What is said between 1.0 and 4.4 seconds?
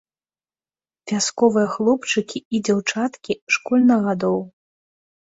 Вясковыя хлопчыкі і дзяўчаткі школьных гадоў.